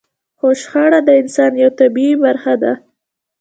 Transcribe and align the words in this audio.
خو 0.39 0.47
شخړه 0.61 0.99
د 1.07 1.09
انسان 1.21 1.51
يوه 1.61 1.73
طبيعي 1.79 2.15
برخه 2.23 2.53
ده. 2.63 2.73